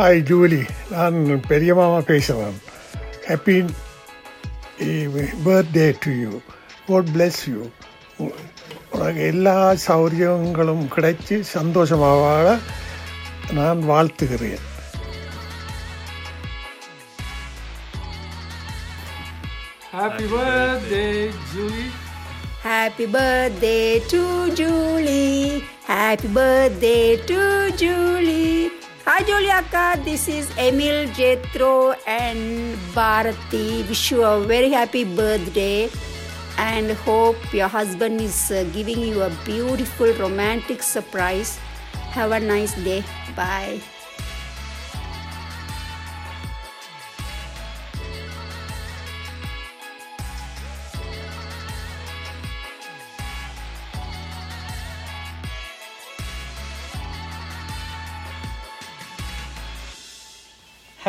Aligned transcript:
Hi 0.00 0.20
Julie 0.20 0.66
நான் 0.90 1.40
பெரிய 1.48 1.74
மாமா 1.74 1.98
பேசுகிறேன் 2.00 2.60
happy 3.28 3.64
birthday 5.44 5.94
to 6.00 6.10
you 6.10 6.40
God 6.86 7.08
bless 7.16 7.40
you 7.48 7.70
உனக்கு 8.92 9.26
எல்லா 9.26 9.74
சௌரியங்களும் 9.74 10.88
கிடைச்சி 10.96 11.40
சந்தோஷமாக 11.40 12.58
நான் 13.52 13.82
வாழ்த்துகிறேன். 13.90 14.64
Happy 19.92 20.26
birthday 20.26 21.30
Julie 21.54 21.86
happy 22.64 23.06
birthday 23.06 24.02
to 24.10 24.46
Julie 24.48 25.22
happy 25.88 26.28
birthday 26.34 27.18
to 27.26 27.68
Julie 27.70 28.69
Hi 29.10 29.26
Juliaka, 29.26 29.98
this 30.04 30.28
is 30.28 30.46
Emil 30.56 31.10
Jetro 31.18 31.98
and 32.06 32.78
Bharati. 32.94 33.82
Wish 33.88 34.12
you 34.12 34.22
a 34.22 34.38
very 34.46 34.70
happy 34.70 35.02
birthday 35.02 35.90
and 36.56 36.92
hope 36.92 37.34
your 37.52 37.66
husband 37.66 38.20
is 38.20 38.52
uh, 38.52 38.62
giving 38.72 39.00
you 39.00 39.22
a 39.22 39.30
beautiful 39.44 40.14
romantic 40.14 40.80
surprise. 40.80 41.58
Have 42.14 42.30
a 42.30 42.38
nice 42.38 42.72
day. 42.84 43.02
Bye. 43.34 43.82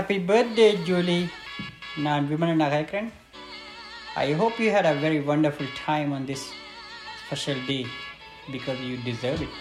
Happy 0.01 0.19
birthday, 0.31 0.71
Julie. 0.89 1.25
நான் 2.07 2.25
Vimalan 2.31 2.61
நகைக்கிறேன் 2.63 3.09
I 4.25 4.33
hope 4.41 4.57
you 4.63 4.71
had 4.75 4.87
a 4.87 4.97
very 5.05 5.21
wonderful 5.31 5.69
time 5.87 6.11
on 6.17 6.23
this 6.31 6.43
special 7.23 7.59
day 7.71 7.83
because 8.55 8.79
you 8.89 8.97
deserve 9.09 9.41
it. 9.47 9.55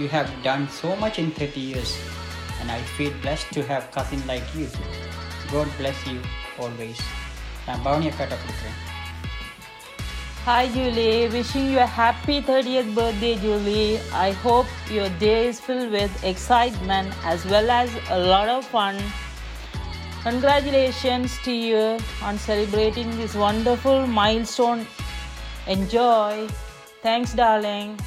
You 0.00 0.08
have 0.16 0.30
done 0.48 0.64
so 0.80 0.90
much 1.02 1.18
in 1.22 1.28
30 1.30 1.60
years 1.70 1.92
and 2.60 2.70
I 2.78 2.80
feel 2.96 3.12
blessed 3.24 3.50
to 3.56 3.62
have 3.72 3.90
cousin 3.96 4.22
like 4.32 4.48
you. 4.58 4.68
God 5.54 5.68
bless 5.80 6.00
you 6.10 6.18
always. 6.64 7.00
நான் 7.68 7.82
பவனி 7.86 8.08
அக்காட்ட 8.12 8.36
கொடுக்குறேன் 8.42 8.76
Hi 10.48 10.64
Julie, 10.74 11.28
wishing 11.30 11.64
you 11.70 11.78
a 11.84 11.88
happy 12.00 12.34
30th 12.48 12.90
birthday, 12.98 13.32
Julie. 13.44 13.88
I 14.26 14.30
hope 14.44 14.68
your 14.96 15.08
day 15.22 15.38
is 15.48 15.58
filled 15.64 15.90
with 15.96 16.12
excitement 16.32 17.08
as 17.32 17.40
well 17.52 17.68
as 17.78 17.88
a 18.16 18.18
lot 18.32 18.48
of 18.56 18.60
fun. 18.74 18.94
Congratulations 20.23 21.35
to 21.41 21.51
you 21.51 21.97
on 22.21 22.37
celebrating 22.37 23.09
this 23.17 23.33
wonderful 23.33 24.05
milestone. 24.05 24.85
Enjoy. 25.65 26.47
Thanks, 27.01 27.33
darling. 27.33 27.97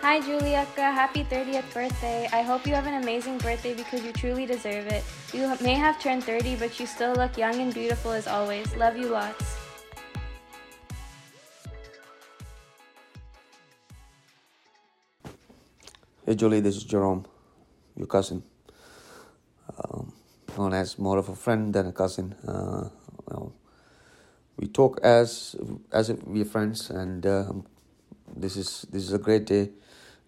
Hi, 0.00 0.20
Juliaka. 0.20 0.88
Happy 0.88 1.22
30th 1.24 1.68
birthday. 1.74 2.30
I 2.32 2.40
hope 2.40 2.66
you 2.66 2.74
have 2.74 2.86
an 2.86 3.02
amazing 3.02 3.36
birthday 3.38 3.74
because 3.74 4.02
you 4.02 4.12
truly 4.12 4.46
deserve 4.46 4.86
it. 4.86 5.04
You 5.34 5.52
may 5.60 5.74
have 5.74 6.00
turned 6.00 6.24
30, 6.24 6.56
but 6.56 6.80
you 6.80 6.86
still 6.86 7.12
look 7.12 7.36
young 7.36 7.60
and 7.60 7.74
beautiful 7.74 8.12
as 8.12 8.26
always. 8.26 8.74
Love 8.76 8.96
you 8.96 9.08
lots. 9.08 9.58
Hey 16.24 16.36
Julie, 16.36 16.60
this 16.60 16.76
is 16.76 16.84
Jerome, 16.84 17.26
your 17.96 18.06
cousin. 18.06 18.42
Um, 19.76 20.12
known 20.56 20.74
as 20.74 20.98
more 20.98 21.18
of 21.18 21.28
a 21.28 21.34
friend 21.34 21.72
than 21.72 21.86
a 21.86 21.92
cousin. 21.92 22.34
Uh, 22.46 22.88
well, 23.26 23.52
we 24.56 24.68
talk 24.68 25.00
as 25.02 25.56
as 25.92 26.10
if 26.10 26.22
we're 26.26 26.44
friends, 26.44 26.90
and 26.90 27.26
uh, 27.26 27.52
this 28.36 28.56
is 28.56 28.86
this 28.90 29.02
is 29.02 29.12
a 29.12 29.18
great 29.18 29.46
day. 29.46 29.70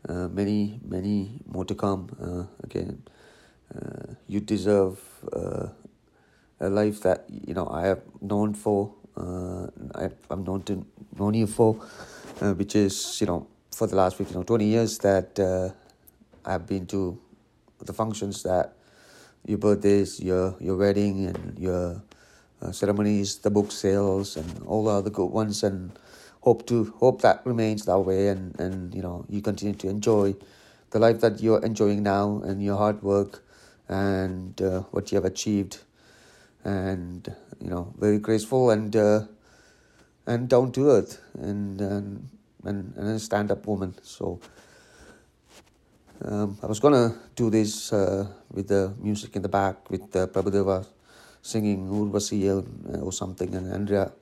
Uh, 0.09 0.29
many 0.29 0.81
many 0.87 1.41
more 1.47 1.65
to 1.65 1.75
come. 1.75 2.09
Uh, 2.21 2.45
again, 2.63 3.03
uh, 3.75 4.15
you 4.27 4.41
deserve 4.41 5.01
uh, 5.33 5.69
a 6.61 6.69
life 6.69 7.01
that 7.03 7.25
you 7.29 7.55
know 7.55 7.69
I 7.69 7.87
have 7.87 8.03
known 8.21 8.55
for. 8.55 8.93
I, 9.95 10.11
I've 10.31 10.45
known 10.45 10.63
to 10.63 10.85
known 11.17 11.35
you 11.35 11.47
for, 11.47 11.75
which 12.41 12.75
is 12.75 13.21
you 13.21 13.27
know 13.27 13.47
for 13.71 13.87
the 13.87 13.97
last 13.97 14.17
15 14.17 14.39
or 14.39 14.45
20 14.45 14.65
years 14.65 14.99
that 14.99 15.39
I've 16.45 16.67
been 16.67 16.87
to 16.87 17.19
the 17.81 17.93
functions 17.93 18.43
that 18.43 18.77
your 19.47 19.59
birthdays, 19.59 20.21
your 20.21 20.57
your 20.61 20.77
wedding, 20.77 21.27
and 21.27 21.59
your 21.59 22.03
uh, 22.63 22.73
ceremonies, 22.73 23.39
the 23.39 23.51
book 23.51 23.73
sales, 23.73 24.37
and 24.37 24.63
all 24.67 24.85
the 24.85 24.91
other 24.91 25.11
good 25.11 25.31
ones, 25.31 25.63
and 25.63 25.93
hope 26.41 26.67
to 26.67 26.93
hope 26.99 27.23
that 27.23 27.45
remains 27.45 27.85
that 27.85 27.99
way, 27.99 28.29
and 28.29 28.59
and 28.61 28.95
you 28.95 29.03
know 29.03 29.25
you 29.29 29.43
continue 29.43 29.75
to 29.75 29.89
enjoy 29.89 30.35
the 30.91 30.99
life 30.99 31.21
that 31.21 31.41
you're 31.41 31.63
enjoying 31.65 32.03
now, 32.03 32.41
and 32.45 32.63
your 32.63 32.77
hard 32.77 33.03
work, 33.03 33.45
and 33.89 34.61
uh, 34.63 34.81
what 34.91 35.13
you 35.13 35.17
have 35.17 35.25
achieved, 35.25 35.79
and 36.65 37.35
you 37.61 37.69
know 37.71 37.93
very 37.99 38.19
graceful 38.19 38.71
and 38.71 38.97
uh, 38.97 39.23
and 40.27 40.49
down 40.49 40.73
to 40.73 40.91
earth, 40.91 41.21
and 41.35 41.81
and 41.81 42.29
and, 42.65 42.95
and 42.97 43.09
a 43.09 43.19
stand 43.19 43.51
up 43.51 43.67
woman. 43.67 43.95
So. 44.03 44.41
Um, 46.23 46.59
I 46.63 46.67
was 46.67 46.79
gonna 46.79 47.15
do 47.35 47.51
this 47.51 47.93
uh, 47.93 48.27
with 48.53 48.69
the 48.69 48.95
music 49.03 49.35
in 49.35 49.43
the 49.43 49.49
back 49.49 49.91
with 49.91 50.15
uh, 50.15 50.27
Prabhudeva 50.29 50.87
singing 51.43 51.89
Urvasi 51.91 52.47
uh, 52.47 53.01
or 53.01 53.13
something, 53.13 53.55
and 53.55 53.73
Andrea 53.73 54.13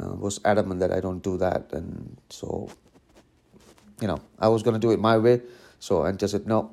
uh, 0.00 0.14
was 0.16 0.40
adamant 0.44 0.80
that 0.80 0.92
I 0.92 1.00
don't 1.00 1.22
do 1.22 1.36
that, 1.36 1.72
and 1.72 2.16
so 2.30 2.70
you 4.00 4.08
know 4.08 4.20
I 4.38 4.48
was 4.48 4.62
gonna 4.62 4.78
do 4.78 4.92
it 4.92 4.98
my 4.98 5.18
way. 5.18 5.42
So 5.78 6.06
Andrea 6.06 6.28
said, 6.28 6.46
"No, 6.46 6.72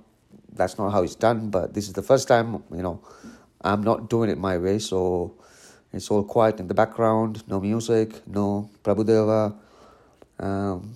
that's 0.54 0.78
not 0.78 0.92
how 0.92 1.04
it's 1.04 1.16
done." 1.16 1.50
But 1.50 1.74
this 1.74 1.88
is 1.88 1.94
the 1.94 2.04
first 2.04 2.28
time, 2.28 2.64
you 2.72 2.82
know, 2.82 3.02
I'm 3.62 3.84
not 3.84 4.10
doing 4.10 4.30
it 4.30 4.38
my 4.38 4.58
way. 4.58 4.80
So 4.80 5.36
it's 5.92 6.10
all 6.10 6.24
quiet 6.24 6.62
in 6.62 6.70
the 6.70 6.74
background, 6.74 7.44
no 7.48 7.60
music, 7.60 8.26
no 8.28 8.70
Prabhudeva. 8.82 9.54
Um, 10.40 10.96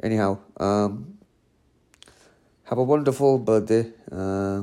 anyhow. 0.00 0.38
Um, 0.58 1.18
have 2.72 2.78
a 2.78 2.82
wonderful 2.82 3.38
birthday 3.38 3.84
uh, 4.10 4.62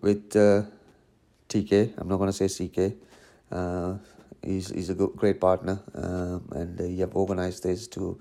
with 0.00 0.34
uh, 0.34 0.62
TK. 1.50 1.92
I'm 1.98 2.08
not 2.08 2.16
going 2.16 2.32
to 2.32 2.48
say 2.48 2.48
CK. 2.48 2.96
Uh, 3.52 3.96
he's, 4.42 4.70
he's 4.70 4.88
a 4.88 4.94
good, 4.94 5.10
great 5.16 5.38
partner, 5.38 5.82
um, 5.94 6.48
and 6.52 6.80
you 6.80 7.00
have 7.00 7.14
organized 7.14 7.64
this 7.64 7.86
to 7.88 8.18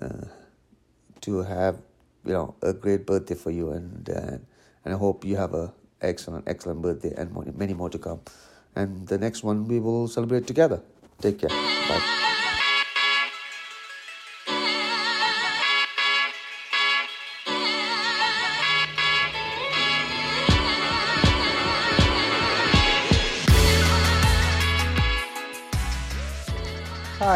uh, 0.00 0.26
to 1.22 1.38
have 1.42 1.78
you 2.24 2.34
know 2.34 2.54
a 2.62 2.72
great 2.72 3.04
birthday 3.04 3.34
for 3.34 3.50
you, 3.50 3.72
and 3.72 4.08
uh, 4.08 4.38
and 4.84 4.94
I 4.94 4.96
hope 4.96 5.24
you 5.24 5.34
have 5.34 5.52
a 5.52 5.72
excellent 6.00 6.46
excellent 6.46 6.82
birthday 6.82 7.12
and 7.16 7.34
many 7.58 7.74
more 7.74 7.90
to 7.90 7.98
come. 7.98 8.20
And 8.76 9.08
the 9.08 9.18
next 9.18 9.42
one 9.42 9.66
we 9.66 9.80
will 9.80 10.06
celebrate 10.06 10.46
together. 10.46 10.82
Take 11.20 11.40
care. 11.40 11.50
Bye. 11.50 12.29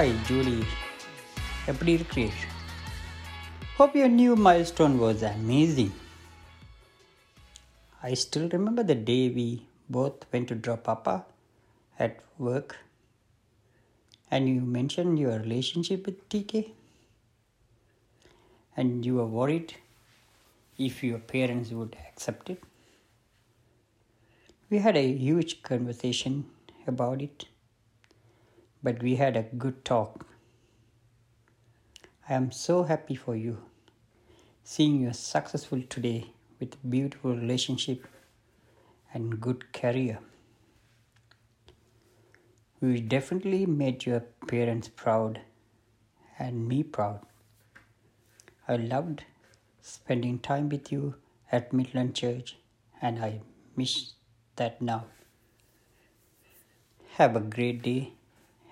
Hi 0.05 0.12
Julie, 0.29 0.67
April 1.67 2.05
Creation. 2.05 2.51
Hope 3.77 3.95
your 3.97 4.09
new 4.09 4.37
milestone 4.37 4.99
was 4.99 5.23
amazing. 5.23 5.93
I 8.03 8.12
still 8.12 8.51
remember 8.51 8.83
the 8.83 8.97
day 8.97 9.31
we 9.31 9.67
both 9.89 10.27
went 10.31 10.49
to 10.49 10.56
drop 10.56 10.85
Papa 10.85 11.25
at 11.99 12.19
work 12.37 12.77
and 14.31 14.47
you 14.47 14.61
mentioned 14.61 15.19
your 15.19 15.39
relationship 15.39 16.05
with 16.05 16.29
TK 16.29 16.73
and 18.77 19.07
you 19.07 19.15
were 19.15 19.33
worried 19.39 19.73
if 20.77 21.03
your 21.03 21.19
parents 21.19 21.71
would 21.71 21.97
accept 22.07 22.50
it. 22.50 22.62
We 24.69 24.81
had 24.81 24.99
a 24.99 25.12
huge 25.17 25.62
conversation 25.62 26.45
about 26.87 27.23
it 27.23 27.47
but 28.85 29.03
we 29.03 29.17
had 29.17 29.37
a 29.37 29.43
good 29.65 29.83
talk. 29.85 30.27
I 32.29 32.35
am 32.35 32.53
so 32.53 32.83
happy 32.85 33.15
for 33.15 33.35
you, 33.35 33.57
seeing 34.63 35.01
you 35.01 35.13
successful 35.15 35.83
today 35.89 36.33
with 36.61 36.77
beautiful 36.91 37.35
relationship 37.35 38.07
and 39.15 39.41
good 39.41 39.73
career. 39.73 40.19
We 42.81 43.01
definitely 43.01 43.65
made 43.65 44.05
your 44.05 44.21
parents 44.49 44.89
proud 44.89 45.41
and 46.39 46.69
me 46.69 46.83
proud. 46.83 47.21
I 48.69 48.77
loved 48.77 49.25
spending 49.81 50.39
time 50.41 50.69
with 50.69 50.93
you 50.93 51.15
at 51.51 51.73
Midland 51.73 52.15
Church 52.15 52.59
and 53.01 53.25
I 53.25 53.41
miss 53.77 54.13
that 54.57 54.83
now. 54.83 55.07
Have 57.17 57.37
a 57.37 57.41
great 57.41 57.83
day 57.83 58.13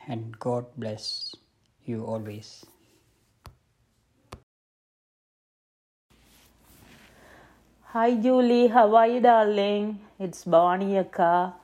and 0.09 0.39
God 0.39 0.67
bless 0.77 1.35
you 1.85 2.05
always. 2.05 2.65
Hi 7.93 8.15
Julie, 8.15 8.69
how 8.69 8.95
are 8.97 9.07
you, 9.07 9.21
darling? 9.21 10.01
It's 10.19 10.45
Bonnie 10.45 10.97
Akka. 10.97 11.55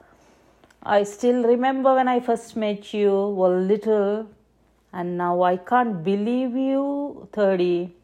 I 0.82 1.02
still 1.02 1.42
remember 1.44 1.94
when 1.94 2.06
I 2.06 2.20
first 2.20 2.54
met 2.56 2.92
you, 2.92 3.12
were 3.12 3.58
little, 3.60 4.28
and 4.92 5.16
now 5.16 5.42
I 5.42 5.56
can't 5.56 6.04
believe 6.04 6.54
you 6.54 7.28
30. 7.32 7.94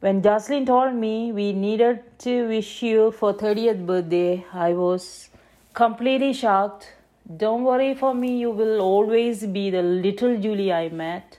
When 0.00 0.22
Jocelyn 0.22 0.66
told 0.66 0.94
me 0.94 1.30
we 1.30 1.52
needed 1.52 2.02
to 2.20 2.48
wish 2.48 2.82
you 2.82 3.12
for 3.12 3.32
30th 3.32 3.86
birthday, 3.86 4.44
I 4.52 4.72
was 4.72 5.28
completely 5.74 6.32
shocked. 6.32 6.92
Don't 7.24 7.62
worry 7.62 7.94
for 7.94 8.14
me, 8.14 8.38
you 8.38 8.50
will 8.50 8.80
always 8.80 9.46
be 9.46 9.70
the 9.70 9.82
little 9.82 10.36
Julie 10.38 10.72
I 10.72 10.88
met. 10.88 11.38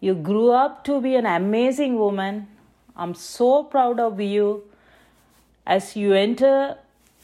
You 0.00 0.14
grew 0.14 0.50
up 0.50 0.84
to 0.84 1.00
be 1.00 1.16
an 1.16 1.26
amazing 1.26 1.98
woman. 1.98 2.48
I'm 2.96 3.14
so 3.14 3.64
proud 3.64 3.98
of 3.98 4.20
you. 4.20 4.64
As 5.66 5.96
you 5.96 6.12
enter 6.12 6.76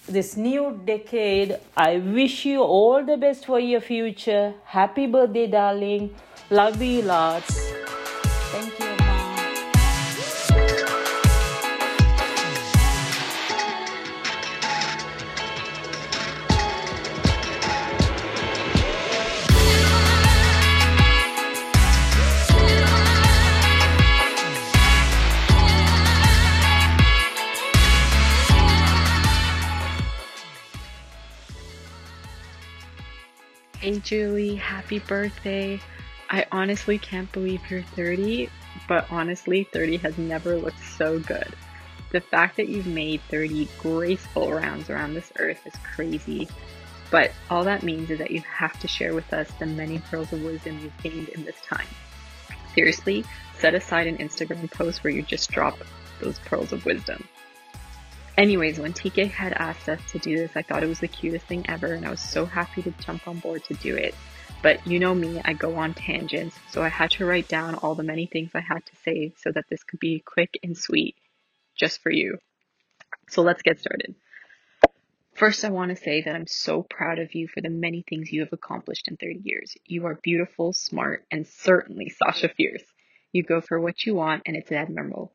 this 0.09 0.37
new 0.37 0.81
decade, 0.85 1.57
I 1.77 1.99
wish 1.99 2.45
you 2.45 2.61
all 2.63 3.05
the 3.05 3.17
best 3.17 3.47
for 3.47 3.61
your 3.61 3.81
future. 3.81 4.55
Happy 4.65 5.07
birthday, 5.07 5.47
darling. 5.47 6.15
Love 6.51 6.83
you 6.83 7.03
lots. 7.03 7.84
Julie, 33.99 34.57
happy 34.57 34.99
birthday. 34.99 35.81
I 36.31 36.47
honestly 36.51 36.99
can't 36.99 37.31
believe 37.33 37.61
you're 37.71 37.83
30, 37.83 38.49
but 38.89 39.11
honestly, 39.11 39.65
30 39.65 39.99
has 39.99 40.19
never 40.19 40.57
looked 40.57 40.83
so 40.85 41.19
good. 41.19 41.55
The 42.11 42.21
fact 42.21 42.57
that 42.57 42.69
you've 42.69 42.87
made 42.87 43.21
30 43.31 43.69
graceful 43.79 44.53
rounds 44.53 44.89
around 44.91 45.15
this 45.15 45.33
earth 45.39 45.67
is 45.67 45.75
crazy, 45.83 46.49
but 47.11 47.33
all 47.51 47.65
that 47.65 47.83
means 47.83 48.11
is 48.11 48.19
that 48.19 48.31
you 48.31 48.41
have 48.43 48.79
to 48.81 48.89
share 48.89 49.15
with 49.15 49.33
us 49.33 49.51
the 49.59 49.67
many 49.67 49.99
pearls 49.99 50.33
of 50.33 50.43
wisdom 50.43 50.79
you've 50.83 51.03
gained 51.03 51.29
in 51.31 51.45
this 51.45 51.61
time. 51.63 51.87
Seriously, 52.75 53.25
set 53.59 53.75
aside 53.75 54.07
an 54.07 54.19
Instagram 54.19 54.71
post 54.71 55.05
where 55.05 55.13
you 55.13 55.23
just 55.23 55.51
drop 55.51 55.79
those 56.21 56.39
pearls 56.41 56.73
of 56.73 56.85
wisdom. 56.85 57.27
Anyways, 58.37 58.81
when 58.81 58.93
TK 58.93 59.31
had 59.31 59.53
asked 59.53 59.89
us 59.89 60.01
to 60.11 60.19
do 60.19 60.37
this, 60.37 60.57
I 60.57 60.63
thought 60.63 60.83
it 60.83 60.89
was 60.89 60.99
the 60.99 61.07
cutest 61.07 61.47
thing 61.47 61.65
ever, 61.69 61.93
and 61.93 62.05
I 62.05 62.11
was 62.11 62.21
so 62.21 62.45
happy 62.45 62.83
to 62.83 62.91
jump 62.91 63.29
on 63.29 63.39
board 63.39 63.63
to 63.65 63.75
do 63.75 63.95
it. 63.95 64.13
But 64.61 64.85
you 64.87 64.99
know 64.99 65.15
me, 65.15 65.41
I 65.45 65.53
go 65.53 65.77
on 65.77 65.95
tangents, 65.95 66.59
so 66.69 66.83
I 66.83 66.89
had 66.89 67.13
to 67.13 67.27
write 67.27 67.47
down 67.47 67.77
all 67.77 67.95
the 67.95 68.03
many 68.03 68.27
things 68.27 68.51
I 68.53 68.61
had 68.61 68.85
to 68.87 68.97
say 69.05 69.35
so 69.37 69.53
that 69.53 69.67
this 69.71 69.85
could 69.85 70.01
be 70.01 70.21
quick 70.27 70.59
and 70.65 70.77
sweet 70.77 71.15
just 71.77 72.03
for 72.03 72.11
you. 72.11 72.39
So 73.29 73.43
let's 73.43 73.63
get 73.63 73.79
started. 73.79 74.17
First, 75.35 75.65
I 75.65 75.71
want 75.71 75.91
to 75.91 76.03
say 76.03 76.23
that 76.23 76.35
I'm 76.35 76.49
so 76.49 76.83
proud 76.83 77.21
of 77.21 77.35
you 77.35 77.47
for 77.47 77.61
the 77.61 77.69
many 77.69 78.05
things 78.09 78.33
you 78.33 78.41
have 78.41 78.53
accomplished 78.53 79.07
in 79.07 79.17
30 79.17 79.43
years. 79.45 79.77
You 79.87 80.07
are 80.07 80.19
beautiful, 80.23 80.73
smart, 80.73 81.25
and 81.31 81.47
certainly 81.47 82.09
Sasha 82.09 82.49
Fierce. 82.49 82.85
You 83.33 83.45
go 83.45 83.61
for 83.61 83.79
what 83.81 84.05
you 84.05 84.15
want, 84.17 84.43
and 84.47 84.57
it's 84.57 84.73
admirable. 84.73 85.33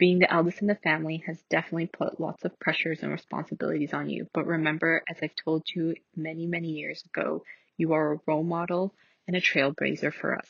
Being 0.00 0.20
the 0.20 0.32
eldest 0.32 0.62
in 0.62 0.66
the 0.66 0.76
family 0.76 1.22
has 1.26 1.42
definitely 1.50 1.88
put 1.88 2.18
lots 2.18 2.46
of 2.46 2.58
pressures 2.58 3.02
and 3.02 3.12
responsibilities 3.12 3.92
on 3.92 4.08
you. 4.08 4.28
But 4.32 4.46
remember, 4.46 5.02
as 5.06 5.18
I've 5.20 5.36
told 5.36 5.64
you 5.74 5.94
many, 6.16 6.46
many 6.46 6.68
years 6.68 7.04
ago, 7.04 7.44
you 7.76 7.92
are 7.92 8.14
a 8.14 8.20
role 8.26 8.42
model 8.42 8.94
and 9.28 9.36
a 9.36 9.42
trailblazer 9.42 10.10
for 10.10 10.34
us. 10.34 10.48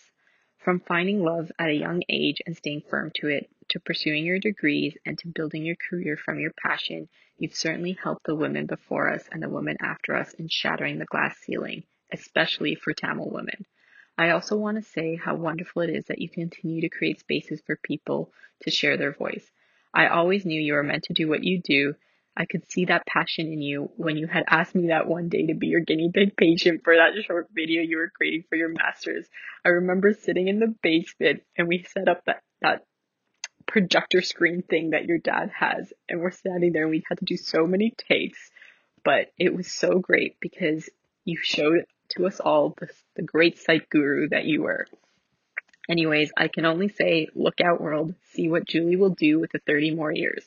From 0.58 0.78
finding 0.78 1.24
love 1.24 1.50
at 1.58 1.68
a 1.68 1.74
young 1.74 2.04
age 2.08 2.40
and 2.46 2.56
staying 2.56 2.82
firm 2.88 3.10
to 3.16 3.26
it, 3.26 3.50
to 3.70 3.80
pursuing 3.80 4.24
your 4.24 4.38
degrees 4.38 4.96
and 5.04 5.18
to 5.18 5.26
building 5.26 5.64
your 5.64 5.76
career 5.90 6.16
from 6.16 6.38
your 6.38 6.52
passion, 6.64 7.08
you've 7.36 7.56
certainly 7.56 7.98
helped 8.00 8.26
the 8.26 8.36
women 8.36 8.66
before 8.66 9.12
us 9.12 9.28
and 9.32 9.42
the 9.42 9.48
women 9.48 9.76
after 9.82 10.14
us 10.14 10.32
in 10.34 10.46
shattering 10.48 11.00
the 11.00 11.06
glass 11.06 11.36
ceiling, 11.38 11.82
especially 12.12 12.76
for 12.76 12.92
Tamil 12.92 13.28
women. 13.28 13.66
I 14.20 14.32
also 14.32 14.54
want 14.54 14.76
to 14.76 14.90
say 14.90 15.16
how 15.16 15.34
wonderful 15.34 15.80
it 15.80 15.88
is 15.88 16.04
that 16.08 16.20
you 16.20 16.28
continue 16.28 16.82
to 16.82 16.90
create 16.90 17.20
spaces 17.20 17.62
for 17.64 17.80
people 17.82 18.30
to 18.64 18.70
share 18.70 18.98
their 18.98 19.14
voice. 19.14 19.50
I 19.94 20.08
always 20.08 20.44
knew 20.44 20.60
you 20.60 20.74
were 20.74 20.82
meant 20.82 21.04
to 21.04 21.14
do 21.14 21.26
what 21.26 21.42
you 21.42 21.58
do. 21.62 21.94
I 22.36 22.44
could 22.44 22.70
see 22.70 22.84
that 22.84 23.06
passion 23.06 23.46
in 23.50 23.62
you 23.62 23.90
when 23.96 24.18
you 24.18 24.26
had 24.26 24.44
asked 24.46 24.74
me 24.74 24.88
that 24.88 25.08
one 25.08 25.30
day 25.30 25.46
to 25.46 25.54
be 25.54 25.68
your 25.68 25.80
guinea 25.80 26.10
pig 26.12 26.36
patient 26.36 26.82
for 26.84 26.96
that 26.96 27.14
short 27.24 27.48
video 27.54 27.80
you 27.80 27.96
were 27.96 28.12
creating 28.14 28.44
for 28.50 28.56
your 28.56 28.68
masters. 28.68 29.26
I 29.64 29.70
remember 29.70 30.12
sitting 30.12 30.48
in 30.48 30.58
the 30.58 30.74
basement 30.82 31.42
and 31.56 31.66
we 31.66 31.84
set 31.84 32.06
up 32.06 32.22
that, 32.26 32.42
that 32.60 32.84
projector 33.66 34.20
screen 34.20 34.60
thing 34.60 34.90
that 34.90 35.06
your 35.06 35.16
dad 35.16 35.50
has 35.58 35.94
and 36.10 36.20
we're 36.20 36.30
standing 36.30 36.74
there 36.74 36.82
and 36.82 36.90
we 36.90 37.04
had 37.08 37.20
to 37.20 37.24
do 37.24 37.38
so 37.38 37.66
many 37.66 37.94
takes, 37.96 38.50
but 39.02 39.32
it 39.38 39.54
was 39.54 39.72
so 39.72 39.98
great 39.98 40.36
because 40.40 40.90
you 41.24 41.38
showed 41.40 41.86
to 42.10 42.26
us 42.26 42.40
all 42.40 42.74
the, 42.78 42.88
the 43.16 43.22
great 43.22 43.58
sight 43.58 43.88
guru 43.90 44.28
that 44.28 44.44
you 44.44 44.62
were. 44.62 44.86
Anyways, 45.88 46.30
I 46.36 46.48
can 46.48 46.66
only 46.66 46.88
say, 46.88 47.28
look 47.34 47.60
out 47.60 47.80
world, 47.80 48.14
see 48.32 48.48
what 48.48 48.66
Julie 48.66 48.96
will 48.96 49.14
do 49.14 49.40
with 49.40 49.50
the 49.52 49.60
30 49.66 49.94
more 49.94 50.12
years. 50.12 50.44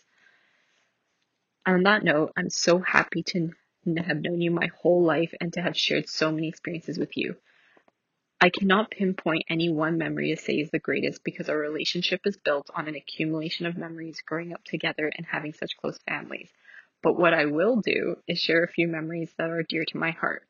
On 1.65 1.84
that 1.84 2.03
note, 2.03 2.32
I'm 2.38 2.50
so 2.50 2.79
happy 2.79 3.24
to 3.24 3.51
have 3.98 4.22
known 4.22 4.41
you 4.41 4.51
my 4.51 4.70
whole 4.82 5.03
life 5.03 5.34
and 5.41 5.51
to 5.53 5.62
have 5.62 5.77
shared 5.77 6.08
so 6.08 6.32
many 6.32 6.48
experiences 6.48 6.98
with 6.98 7.17
you. 7.17 7.36
I 8.39 8.50
cannot 8.50 8.91
pinpoint 8.91 9.46
any 9.50 9.70
one 9.70 9.98
memory 9.98 10.36
to 10.36 10.41
say 10.41 10.55
is 10.55 10.70
the 10.70 10.79
greatest 10.79 11.24
because 11.24 11.48
our 11.48 11.58
relationship 11.58 12.22
is 12.25 12.36
built 12.36 12.70
on 12.75 12.89
an 12.89 12.96
accumulation 12.96 13.65
of 13.65 13.77
memories 13.77 14.22
growing 14.25 14.53
up 14.53 14.63
together 14.65 15.10
and 15.15 15.25
having 15.25 15.53
such 15.53 15.77
close 15.77 15.98
families. 16.08 16.50
But 17.01 17.17
what 17.17 17.34
I 17.34 17.46
will 17.46 17.82
do 17.82 18.17
is 18.27 18.39
share 18.39 18.63
a 18.63 18.72
few 18.72 18.88
memories 18.88 19.34
that 19.38 19.50
are 19.50 19.63
dear 19.63 19.86
to 19.86 19.98
my 19.98 20.12
heart. 20.12 20.46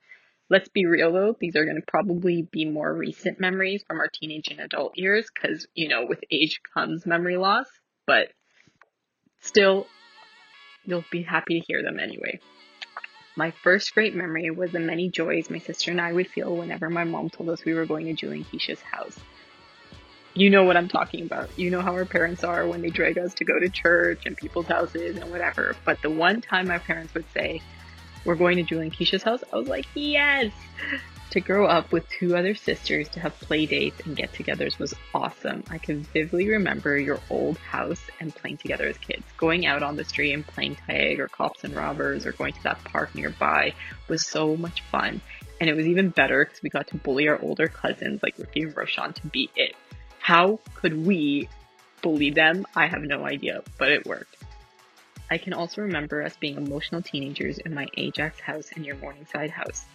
Let's 0.53 0.69
be 0.69 0.85
real 0.85 1.11
though, 1.11 1.35
these 1.39 1.55
are 1.55 1.65
going 1.65 1.77
to 1.77 1.87
probably 1.87 2.43
be 2.43 2.65
more 2.65 2.93
recent 2.93 3.39
memories 3.39 3.83
from 3.87 3.99
our 3.99 4.07
teenage 4.07 4.49
and 4.49 4.59
adult 4.59 4.95
years 4.95 5.27
because, 5.33 5.65
you 5.73 5.87
know, 5.87 6.05
with 6.05 6.19
age 6.29 6.61
comes 6.75 7.07
memory 7.07 7.37
loss, 7.37 7.65
but 8.05 8.27
still, 9.41 9.87
you'll 10.85 11.05
be 11.11 11.23
happy 11.23 11.59
to 11.59 11.65
hear 11.65 11.81
them 11.81 11.99
anyway. 11.99 12.39
My 13.35 13.49
first 13.63 13.95
great 13.95 14.13
memory 14.13 14.51
was 14.51 14.71
the 14.71 14.79
many 14.79 15.09
joys 15.09 15.49
my 15.49 15.57
sister 15.57 15.89
and 15.89 15.99
I 15.99 16.13
would 16.13 16.27
feel 16.27 16.55
whenever 16.55 16.87
my 16.87 17.03
mom 17.03 17.31
told 17.31 17.49
us 17.49 17.65
we 17.65 17.73
were 17.73 17.87
going 17.87 18.05
to 18.05 18.13
Julie 18.13 18.45
Keisha's 18.53 18.81
house. 18.91 19.17
You 20.35 20.51
know 20.51 20.65
what 20.65 20.77
I'm 20.77 20.87
talking 20.87 21.25
about. 21.25 21.49
You 21.57 21.71
know 21.71 21.81
how 21.81 21.93
our 21.93 22.05
parents 22.05 22.43
are 22.43 22.67
when 22.67 22.83
they 22.83 22.91
drag 22.91 23.17
us 23.17 23.33
to 23.35 23.43
go 23.43 23.57
to 23.59 23.71
church 23.71 24.21
and 24.25 24.37
people's 24.37 24.67
houses 24.67 25.17
and 25.17 25.31
whatever. 25.31 25.75
But 25.83 26.03
the 26.03 26.11
one 26.11 26.41
time 26.41 26.67
my 26.67 26.77
parents 26.77 27.15
would 27.15 27.25
say, 27.31 27.59
we're 28.25 28.35
going 28.35 28.57
to 28.57 28.63
Julie 28.63 28.87
and 28.87 28.93
Keisha's 28.93 29.23
house, 29.23 29.43
I 29.51 29.57
was 29.57 29.67
like, 29.67 29.85
yes! 29.95 30.51
To 31.31 31.41
grow 31.41 31.65
up 31.65 31.91
with 31.91 32.07
two 32.09 32.35
other 32.35 32.53
sisters 32.53 33.09
to 33.09 33.19
have 33.19 33.33
play 33.39 33.65
dates 33.65 34.01
and 34.05 34.15
get 34.15 34.33
togethers 34.33 34.77
was 34.77 34.93
awesome. 35.15 35.63
I 35.69 35.79
can 35.79 36.03
vividly 36.03 36.47
remember 36.47 36.95
your 36.95 37.19
old 37.29 37.57
house 37.57 38.01
and 38.19 38.33
playing 38.35 38.57
together 38.57 38.87
as 38.87 38.97
kids. 38.99 39.23
Going 39.37 39.65
out 39.65 39.81
on 39.81 39.95
the 39.95 40.03
street 40.03 40.33
and 40.33 40.45
playing 40.45 40.77
tag 40.87 41.19
or 41.19 41.27
cops 41.27 41.63
and 41.63 41.75
robbers 41.75 42.27
or 42.27 42.33
going 42.33 42.53
to 42.53 42.63
that 42.63 42.83
park 42.83 43.15
nearby 43.15 43.73
was 44.07 44.27
so 44.27 44.55
much 44.55 44.81
fun. 44.91 45.21
And 45.59 45.69
it 45.69 45.75
was 45.75 45.87
even 45.87 46.09
better 46.09 46.45
because 46.45 46.61
we 46.61 46.69
got 46.69 46.87
to 46.89 46.97
bully 46.97 47.27
our 47.27 47.41
older 47.41 47.67
cousins 47.67 48.21
like 48.21 48.37
Ricky 48.37 48.61
and 48.61 48.77
Roshan 48.77 49.13
to 49.13 49.27
beat 49.27 49.51
it. 49.55 49.75
How 50.19 50.59
could 50.75 51.03
we 51.03 51.49
bully 52.03 52.29
them? 52.29 52.67
I 52.75 52.85
have 52.85 53.01
no 53.01 53.25
idea, 53.25 53.63
but 53.79 53.91
it 53.91 54.05
worked. 54.05 54.35
I 55.29 55.37
can 55.37 55.53
also 55.53 55.81
remember 55.81 56.21
us 56.21 56.35
being 56.37 56.57
emotional 56.57 57.01
teenagers 57.01 57.57
in 57.57 57.73
my 57.73 57.87
Ajax 57.97 58.39
house 58.39 58.69
and 58.75 58.85
your 58.85 58.95
Morningside 58.97 59.49
house. 59.49 59.85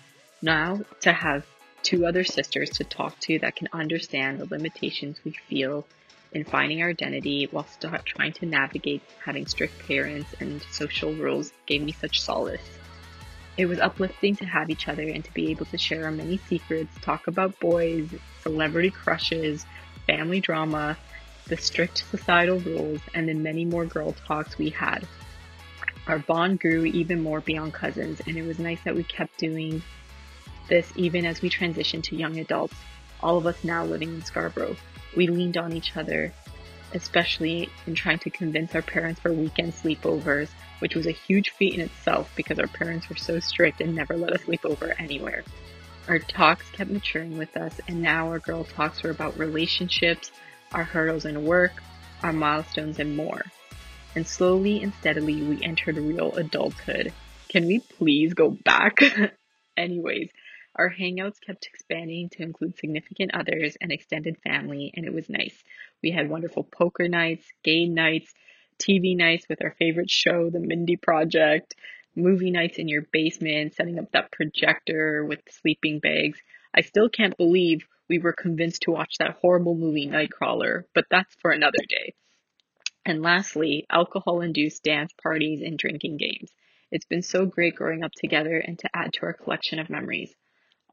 Now, 0.42 0.80
to 1.02 1.12
have 1.12 1.47
two 1.82 2.06
other 2.06 2.25
sisters 2.25 2.70
to 2.70 2.85
talk 2.85 3.18
to 3.20 3.38
that 3.40 3.56
can 3.56 3.68
understand 3.73 4.38
the 4.38 4.47
limitations 4.47 5.18
we 5.25 5.32
feel 5.49 5.87
in 6.32 6.44
finding 6.44 6.82
our 6.82 6.90
identity 6.90 7.49
while 7.50 7.66
still 7.66 7.92
trying 8.04 8.32
to 8.32 8.47
navigate 8.47 9.02
having 9.25 9.47
strict 9.47 9.87
parents 9.87 10.35
and 10.40 10.62
social 10.70 11.12
rules 11.14 11.52
gave 11.66 11.82
me 11.82 11.92
such 11.92 12.20
solace. 12.20 12.78
It 13.56 13.66
was 13.66 13.80
uplifting 13.80 14.37
to 14.37 14.44
have 14.44 14.70
each 14.70 14.88
other 14.88 15.02
and 15.02 15.25
to 15.25 15.32
be 15.35 15.50
able 15.50 15.66
to 15.66 15.78
share 15.78 16.04
our 16.04 16.12
many 16.12 16.38
secrets, 16.38 16.94
talk 17.00 17.26
about 17.26 17.58
boys, 17.58 18.08
celebrity 18.42 18.90
crushes, 18.90 19.64
family 20.06 20.40
drama, 20.40 20.97
the 21.49 21.57
strict 21.57 22.05
societal 22.11 22.59
rules, 22.61 23.00
and 23.14 23.28
the 23.28 23.35
many 23.35 23.64
more 23.64 23.87
girl 23.87 24.14
talks 24.26 24.59
we 24.59 24.71
had. 24.71 25.07
Our 26.07 26.19
bond 26.19 26.61
grew 26.61 26.85
even 26.85 27.23
more 27.23 27.40
beyond 27.40 27.75
cousins, 27.75 28.21
and 28.26 28.37
it 28.37 28.43
was 28.43 28.59
nice 28.59 28.81
that 28.85 28.95
we 28.95 29.05
kept 29.05 29.38
doing 29.38 29.83
this 30.69 30.90
even 30.97 31.25
as 31.25 31.43
we 31.43 31.50
transitioned 31.50 32.05
to 32.05 32.17
young 32.17 32.38
adults, 32.38 32.75
all 33.21 33.37
of 33.37 33.47
us 33.47 33.64
now 33.64 33.85
living 33.85 34.11
in 34.11 34.25
Scarborough. 34.25 34.76
We 35.17 35.26
leaned 35.26 35.57
on 35.57 35.73
each 35.73 35.97
other, 35.97 36.33
especially 36.95 37.69
in 37.87 37.95
trying 37.95 38.19
to 38.21 38.31
convince 38.31 38.75
our 38.75 38.83
parents 38.83 39.21
for 39.21 39.33
weekend 39.33 39.73
sleepovers, 39.73 40.49
which 40.78 40.95
was 40.95 41.07
a 41.07 41.12
huge 41.12 41.50
feat 41.50 41.75
in 41.75 41.81
itself 41.81 42.31
because 42.37 42.59
our 42.59 42.69
parents 42.69 43.09
were 43.09 43.17
so 43.17 43.40
strict 43.40 43.81
and 43.81 43.95
never 43.95 44.17
let 44.17 44.33
us 44.33 44.43
sleep 44.43 44.64
over 44.64 44.95
anywhere. 44.99 45.45
Our 46.09 46.19
talks 46.19 46.71
kept 46.71 46.90
maturing 46.90 47.37
with 47.37 47.55
us, 47.57 47.81
and 47.87 48.00
now 48.00 48.28
our 48.28 48.38
girl 48.38 48.64
talks 48.64 49.02
were 49.02 49.11
about 49.11 49.38
relationships, 49.38 50.31
our 50.72 50.84
hurdles 50.84 51.25
in 51.25 51.44
work, 51.44 51.82
our 52.22 52.32
milestones, 52.32 52.98
and 52.98 53.16
more. 53.16 53.42
And 54.14 54.26
slowly 54.26 54.82
and 54.82 54.92
steadily, 55.00 55.42
we 55.42 55.62
entered 55.62 55.96
real 55.96 56.34
adulthood. 56.37 57.12
Can 57.48 57.66
we 57.66 57.80
please 57.80 58.34
go 58.34 58.50
back? 58.50 58.98
Anyways, 59.76 60.30
our 60.76 60.92
hangouts 60.92 61.40
kept 61.44 61.66
expanding 61.66 62.28
to 62.30 62.42
include 62.42 62.78
significant 62.78 63.34
others 63.34 63.76
and 63.80 63.90
extended 63.90 64.37
family, 64.42 64.92
and 64.94 65.04
it 65.06 65.12
was 65.12 65.28
nice. 65.28 65.62
We 66.02 66.10
had 66.10 66.30
wonderful 66.30 66.64
poker 66.64 67.08
nights, 67.08 67.46
game 67.64 67.94
nights, 67.94 68.32
TV 68.78 69.16
nights 69.16 69.46
with 69.48 69.62
our 69.62 69.75
favorite 69.78 70.10
show, 70.10 70.50
The 70.50 70.60
Mindy 70.60 70.96
Project, 70.96 71.75
movie 72.14 72.50
nights 72.50 72.78
in 72.78 72.88
your 72.88 73.02
basement, 73.12 73.75
setting 73.75 73.98
up 73.98 74.12
that 74.12 74.30
projector 74.30 75.25
with 75.25 75.40
sleeping 75.50 75.98
bags. 75.98 76.38
I 76.75 76.82
still 76.82 77.08
can't 77.08 77.37
believe 77.37 77.87
we 78.08 78.18
were 78.18 78.32
convinced 78.32 78.82
to 78.82 78.90
watch 78.90 79.16
that 79.18 79.38
horrible 79.40 79.74
movie 79.74 80.08
Nightcrawler, 80.08 80.84
but 80.94 81.06
that's 81.10 81.34
for 81.36 81.50
another 81.50 81.78
day. 81.88 82.14
And 83.04 83.22
lastly, 83.22 83.86
alcohol 83.90 84.40
induced 84.40 84.82
dance 84.82 85.12
parties 85.22 85.62
and 85.62 85.78
drinking 85.78 86.16
games. 86.16 86.50
It's 86.90 87.06
been 87.06 87.22
so 87.22 87.46
great 87.46 87.74
growing 87.74 88.02
up 88.02 88.12
together 88.12 88.58
and 88.58 88.78
to 88.78 88.90
add 88.94 89.12
to 89.14 89.26
our 89.26 89.32
collection 89.32 89.78
of 89.78 89.90
memories. 89.90 90.34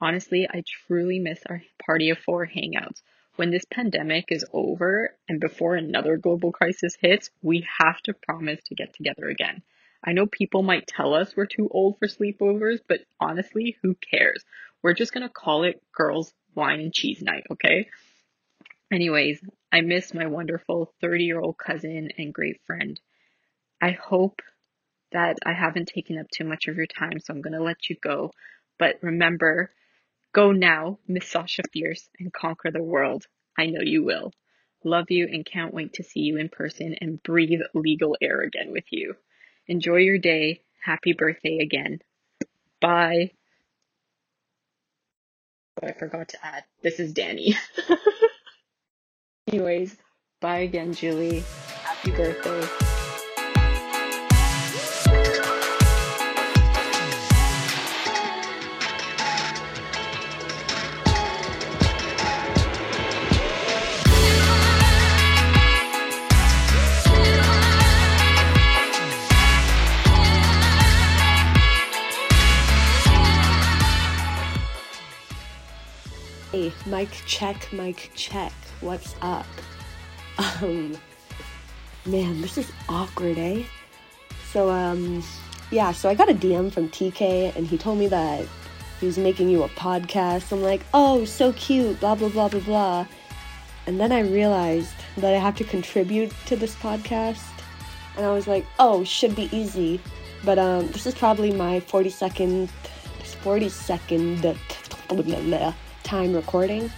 Honestly, 0.01 0.47
I 0.49 0.63
truly 0.87 1.19
miss 1.19 1.39
our 1.45 1.61
party 1.85 2.09
of 2.09 2.17
four 2.19 2.45
hangouts. 2.45 3.01
When 3.37 3.49
this 3.49 3.65
pandemic 3.65 4.25
is 4.29 4.45
over 4.53 5.15
and 5.27 5.39
before 5.39 5.75
another 5.75 6.17
global 6.17 6.51
crisis 6.51 6.95
hits, 6.99 7.31
we 7.41 7.67
have 7.79 8.01
to 8.03 8.13
promise 8.13 8.61
to 8.65 8.75
get 8.75 8.93
together 8.93 9.27
again. 9.27 9.61
I 10.03 10.13
know 10.13 10.25
people 10.25 10.63
might 10.63 10.87
tell 10.87 11.13
us 11.13 11.35
we're 11.35 11.47
too 11.47 11.67
old 11.71 11.97
for 11.97 12.07
sleepovers, 12.07 12.79
but 12.87 13.01
honestly, 13.19 13.77
who 13.81 13.95
cares? 13.95 14.43
We're 14.85 14.93
just 14.93 15.13
gonna 15.13 15.29
call 15.29 15.63
it 15.63 15.81
girls, 15.95 16.31
wine, 16.53 16.79
and 16.79 16.93
cheese 16.93 17.19
night, 17.19 17.47
okay? 17.49 17.89
Anyways, 18.93 19.41
I 19.71 19.81
miss 19.81 20.13
my 20.13 20.27
wonderful 20.27 20.93
30 21.01 21.23
year 21.23 21.39
old 21.39 21.57
cousin 21.57 22.09
and 22.19 22.31
great 22.31 22.61
friend. 22.67 22.99
I 23.81 23.97
hope 23.99 24.43
that 25.11 25.37
I 25.43 25.53
haven't 25.53 25.87
taken 25.87 26.19
up 26.19 26.27
too 26.29 26.43
much 26.43 26.67
of 26.67 26.77
your 26.77 26.85
time, 26.85 27.19
so 27.19 27.33
I'm 27.33 27.41
gonna 27.41 27.63
let 27.63 27.89
you 27.89 27.95
go. 27.99 28.29
But 28.77 28.99
remember, 29.01 29.71
go 30.35 30.51
now, 30.51 30.99
Miss 31.07 31.27
Sasha 31.27 31.63
Fierce, 31.73 32.07
and 32.19 32.31
conquer 32.31 32.69
the 32.69 32.83
world. 32.83 33.25
I 33.57 33.65
know 33.65 33.81
you 33.81 34.03
will. 34.03 34.33
Love 34.83 35.09
you 35.09 35.27
and 35.27 35.43
can't 35.43 35.73
wait 35.73 35.93
to 35.93 36.03
see 36.03 36.19
you 36.19 36.37
in 36.37 36.47
person 36.47 36.95
and 37.01 37.23
breathe 37.23 37.61
legal 37.73 38.15
air 38.21 38.41
again 38.41 38.71
with 38.71 38.85
you. 38.91 39.15
Enjoy 39.65 39.95
your 39.95 40.19
day. 40.19 40.61
Happy 40.83 41.13
birthday 41.13 41.57
again. 41.57 42.01
Bye. 42.79 43.31
Oh, 45.81 45.87
I 45.87 45.91
forgot 45.93 46.29
to 46.29 46.45
add, 46.45 46.63
this 46.83 46.99
is 46.99 47.13
Danny. 47.13 47.55
Anyways, 49.47 49.97
bye 50.41 50.59
again, 50.59 50.93
Julie. 50.93 51.43
Happy 51.83 52.11
birthday. 52.11 52.94
Hey, 76.55 76.71
mic 76.85 77.11
check, 77.25 77.73
mic 77.73 78.11
check. 78.15 78.53
What's 78.79 79.13
up? 79.21 79.45
Um, 80.37 80.97
man, 82.05 82.39
this 82.39 82.57
is 82.57 82.71
awkward, 82.87 83.37
eh? 83.37 83.63
So, 84.53 84.69
um, 84.69 85.21
yeah, 85.69 85.91
so 85.91 86.07
I 86.07 86.15
got 86.15 86.29
a 86.29 86.33
DM 86.33 86.71
from 86.71 86.87
TK 86.87 87.53
and 87.57 87.67
he 87.67 87.77
told 87.77 87.99
me 87.99 88.07
that 88.07 88.47
he 89.01 89.05
was 89.05 89.17
making 89.17 89.49
you 89.49 89.63
a 89.63 89.67
podcast. 89.67 90.53
I'm 90.53 90.61
like, 90.63 90.85
oh, 90.93 91.25
so 91.25 91.51
cute, 91.51 91.99
blah, 91.99 92.15
blah, 92.15 92.29
blah, 92.29 92.47
blah, 92.47 92.61
blah. 92.61 93.07
And 93.85 93.99
then 93.99 94.13
I 94.13 94.21
realized 94.21 94.95
that 95.17 95.33
I 95.33 95.37
have 95.37 95.57
to 95.57 95.65
contribute 95.65 96.31
to 96.45 96.55
this 96.55 96.73
podcast. 96.75 97.43
And 98.15 98.25
I 98.25 98.31
was 98.31 98.47
like, 98.47 98.65
oh, 98.79 99.03
should 99.03 99.35
be 99.35 99.49
easy. 99.51 99.99
But 100.45 100.57
um, 100.57 100.87
this 100.93 101.05
is 101.05 101.15
probably 101.15 101.51
my 101.51 101.81
40 101.81 102.09
second, 102.11 102.69
40 103.43 103.67
second 103.67 104.55
time 106.05 106.33
recording. 106.33 106.89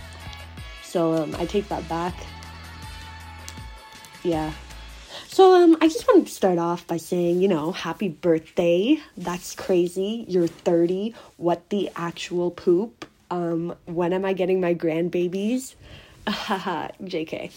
So 0.83 1.13
um, 1.13 1.35
I 1.39 1.45
take 1.45 1.67
that 1.69 1.87
back. 1.89 2.13
Yeah. 4.23 4.53
So 5.27 5.53
um, 5.53 5.77
I 5.81 5.87
just 5.87 6.07
wanted 6.07 6.27
to 6.27 6.33
start 6.33 6.57
off 6.57 6.85
by 6.85 6.97
saying, 6.97 7.41
you 7.41 7.47
know, 7.47 7.71
happy 7.71 8.09
birthday. 8.09 8.99
That's 9.15 9.55
crazy. 9.55 10.25
You're 10.27 10.47
30. 10.47 11.15
What 11.37 11.69
the 11.69 11.89
actual 11.95 12.51
poop? 12.51 13.05
Um, 13.31 13.75
when 13.85 14.13
am 14.13 14.25
I 14.25 14.33
getting 14.33 14.61
my 14.61 14.73
grandbabies? 14.73 15.75
Haha, 16.27 16.89
JK. 17.01 17.51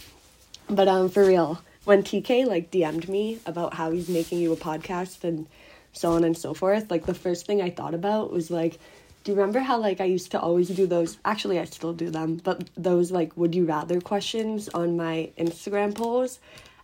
But 0.69 0.89
um, 0.89 1.09
for 1.09 1.25
real, 1.25 1.61
when 1.85 2.03
TK 2.03 2.47
like 2.47 2.71
DM'd 2.71 3.09
me 3.09 3.41
about 3.47 3.75
how 3.75 3.91
he's 3.91 4.09
making 4.09 4.39
you 4.39 4.53
a 4.53 4.57
podcast 4.57 5.25
and 5.25 5.47
so 5.93 6.13
on 6.13 6.23
and 6.23 6.37
so 6.37 6.55
forth, 6.55 6.91
like 6.91 7.07
the 7.07 7.15
first 7.15 7.47
thing 7.47 7.61
I 7.61 7.71
thought 7.71 7.95
about 7.95 8.33
was 8.33 8.51
like, 8.51 8.79
do 9.23 9.33
you 9.33 9.39
remember 9.39 9.61
how 9.61 9.79
like 9.79 10.01
I 10.01 10.05
used 10.05 10.31
to 10.33 10.41
always 10.41 10.69
do 10.69 10.87
those? 10.87 11.19
Actually, 11.25 11.59
I 11.59 11.65
still 11.65 11.93
do 11.93 12.11
them, 12.11 12.41
but 12.43 12.69
those 12.77 13.11
like 13.11 13.37
would 13.37 13.55
you 13.55 13.67
rather 13.67 14.01
questions 14.01 14.69
on 14.71 14.97
my 14.97 15.31
Instagram 15.39 15.95
polls. 15.95 16.39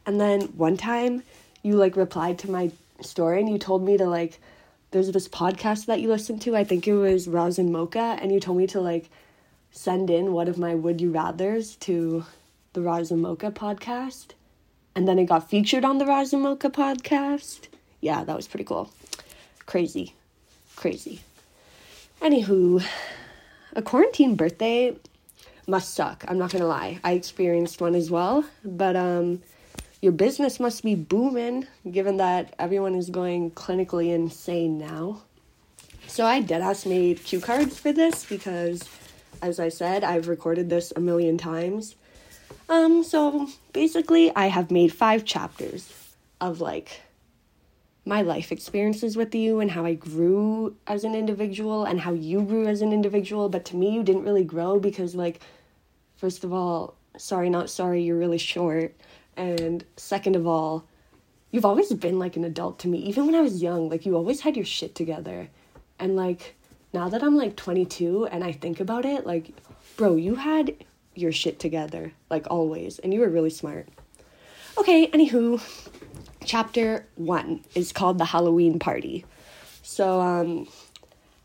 And 0.04 0.20
then 0.20 0.42
one 0.56 0.76
time 0.76 1.22
you 1.62 1.76
like 1.76 1.96
replied 1.96 2.38
to 2.40 2.50
my 2.50 2.70
story 3.00 3.40
and 3.40 3.48
you 3.48 3.58
told 3.58 3.82
me 3.82 3.96
to 3.96 4.06
like 4.06 4.38
there's 4.90 5.10
this 5.10 5.28
podcast 5.28 5.86
that 5.86 6.00
you 6.00 6.08
listen 6.08 6.38
to. 6.40 6.56
I 6.56 6.64
think 6.64 6.86
it 6.86 6.94
was 6.94 7.28
Rosin 7.28 7.72
Mocha, 7.72 8.18
and 8.20 8.32
you 8.32 8.40
told 8.40 8.58
me 8.58 8.66
to 8.68 8.80
like 8.80 9.10
send 9.70 10.10
in 10.10 10.32
one 10.32 10.48
of 10.48 10.58
my 10.58 10.74
would 10.74 11.00
you 11.00 11.10
rather's 11.10 11.76
to 11.76 12.24
the 12.72 12.80
Rosin 12.80 13.20
Mocha 13.20 13.50
podcast. 13.50 14.28
And 14.94 15.06
then 15.06 15.18
it 15.18 15.26
got 15.26 15.50
featured 15.50 15.84
on 15.84 15.98
the 15.98 16.06
Rosin 16.06 16.40
Mocha 16.40 16.70
podcast. 16.70 17.68
Yeah, 18.00 18.24
that 18.24 18.36
was 18.36 18.48
pretty 18.48 18.64
cool. 18.64 18.90
Crazy. 19.66 20.14
Crazy. 20.76 21.20
Anywho, 22.20 22.84
a 23.74 23.82
quarantine 23.82 24.36
birthday 24.36 24.96
must 25.66 25.94
suck. 25.94 26.24
I'm 26.26 26.38
not 26.38 26.50
gonna 26.50 26.66
lie. 26.66 26.98
I 27.04 27.12
experienced 27.12 27.80
one 27.80 27.94
as 27.94 28.10
well, 28.10 28.44
but 28.64 28.96
um, 28.96 29.42
your 30.00 30.12
business 30.12 30.58
must 30.58 30.82
be 30.82 30.94
booming 30.94 31.66
given 31.90 32.16
that 32.16 32.54
everyone 32.58 32.94
is 32.94 33.10
going 33.10 33.50
clinically 33.50 34.14
insane 34.14 34.78
now. 34.78 35.22
So 36.06 36.24
I 36.24 36.42
deadass 36.42 36.86
made 36.86 37.22
cue 37.24 37.40
cards 37.40 37.78
for 37.78 37.92
this 37.92 38.24
because, 38.24 38.82
as 39.42 39.60
I 39.60 39.68
said, 39.68 40.04
I've 40.04 40.28
recorded 40.28 40.70
this 40.70 40.92
a 40.94 41.00
million 41.00 41.36
times. 41.36 41.96
Um, 42.68 43.02
so 43.04 43.48
basically, 43.72 44.34
I 44.34 44.46
have 44.46 44.70
made 44.70 44.92
five 44.92 45.24
chapters 45.24 45.92
of 46.40 46.60
like 46.60 47.02
my 48.06 48.22
life 48.22 48.52
experiences 48.52 49.16
with 49.16 49.34
you 49.34 49.58
and 49.58 49.72
how 49.72 49.84
I 49.84 49.94
grew 49.94 50.76
as 50.86 51.02
an 51.02 51.16
individual 51.16 51.84
and 51.84 52.00
how 52.00 52.12
you 52.12 52.40
grew 52.40 52.68
as 52.68 52.80
an 52.80 52.92
individual. 52.92 53.48
But 53.48 53.64
to 53.66 53.76
me, 53.76 53.90
you 53.90 54.04
didn't 54.04 54.22
really 54.22 54.44
grow 54.44 54.78
because, 54.78 55.16
like, 55.16 55.40
first 56.16 56.44
of 56.44 56.52
all, 56.52 56.94
sorry, 57.18 57.50
not 57.50 57.68
sorry, 57.68 58.04
you're 58.04 58.16
really 58.16 58.38
short. 58.38 58.94
And 59.36 59.84
second 59.96 60.36
of 60.36 60.46
all, 60.46 60.84
you've 61.50 61.64
always 61.64 61.92
been 61.92 62.20
like 62.20 62.36
an 62.36 62.44
adult 62.44 62.78
to 62.80 62.88
me. 62.88 62.98
Even 62.98 63.26
when 63.26 63.34
I 63.34 63.40
was 63.40 63.60
young, 63.60 63.90
like, 63.90 64.06
you 64.06 64.14
always 64.14 64.40
had 64.40 64.54
your 64.56 64.64
shit 64.64 64.94
together. 64.94 65.48
And, 65.98 66.14
like, 66.14 66.54
now 66.92 67.08
that 67.08 67.24
I'm 67.24 67.36
like 67.36 67.56
22 67.56 68.26
and 68.26 68.44
I 68.44 68.52
think 68.52 68.78
about 68.78 69.04
it, 69.04 69.26
like, 69.26 69.50
bro, 69.96 70.14
you 70.14 70.36
had 70.36 70.74
your 71.16 71.32
shit 71.32 71.58
together, 71.58 72.12
like, 72.30 72.46
always. 72.50 73.00
And 73.00 73.12
you 73.12 73.18
were 73.18 73.28
really 73.28 73.50
smart. 73.50 73.88
Okay, 74.78 75.08
anywho, 75.08 75.60
chapter 76.46 77.06
one 77.16 77.62
is 77.74 77.92
called 77.92 78.18
The 78.18 78.24
Halloween 78.24 78.78
Party. 78.78 79.24
So, 79.82 80.20
um, 80.20 80.68